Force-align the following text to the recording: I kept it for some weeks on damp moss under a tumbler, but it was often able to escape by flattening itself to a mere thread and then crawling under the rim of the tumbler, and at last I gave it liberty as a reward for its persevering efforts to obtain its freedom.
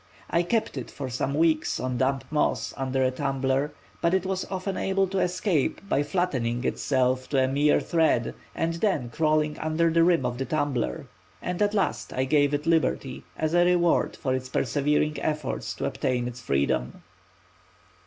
I 0.31 0.41
kept 0.41 0.77
it 0.79 0.89
for 0.89 1.11
some 1.11 1.35
weeks 1.35 1.79
on 1.79 1.99
damp 1.99 2.23
moss 2.31 2.73
under 2.75 3.03
a 3.03 3.11
tumbler, 3.11 3.71
but 4.01 4.15
it 4.15 4.25
was 4.25 4.47
often 4.49 4.75
able 4.75 5.05
to 5.05 5.19
escape 5.19 5.79
by 5.87 6.01
flattening 6.01 6.63
itself 6.65 7.29
to 7.29 7.43
a 7.43 7.47
mere 7.47 7.79
thread 7.79 8.33
and 8.55 8.73
then 8.73 9.11
crawling 9.11 9.59
under 9.59 9.91
the 9.91 10.03
rim 10.03 10.25
of 10.25 10.39
the 10.39 10.45
tumbler, 10.45 11.05
and 11.39 11.61
at 11.61 11.75
last 11.75 12.13
I 12.13 12.23
gave 12.23 12.51
it 12.51 12.65
liberty 12.65 13.25
as 13.37 13.53
a 13.53 13.63
reward 13.63 14.15
for 14.15 14.33
its 14.33 14.49
persevering 14.49 15.19
efforts 15.21 15.75
to 15.75 15.85
obtain 15.85 16.27
its 16.27 16.41
freedom. 16.41 17.03